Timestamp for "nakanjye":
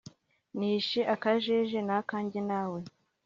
1.87-2.39